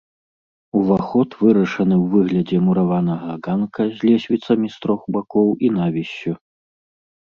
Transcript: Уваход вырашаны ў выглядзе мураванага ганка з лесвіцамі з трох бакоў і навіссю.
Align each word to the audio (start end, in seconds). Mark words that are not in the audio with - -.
Уваход 0.79 1.29
вырашаны 1.41 1.95
ў 2.03 2.15
выглядзе 2.15 2.57
мураванага 2.69 3.29
ганка 3.49 3.81
з 3.99 4.11
лесвіцамі 4.11 4.67
з 4.77 4.83
трох 4.87 5.01
бакоў 5.19 5.47
і 5.69 5.75
навіссю. 5.79 6.31